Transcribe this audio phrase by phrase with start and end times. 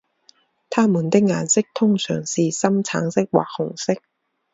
[0.71, 3.93] 它们的颜色通常是深橙色或红色。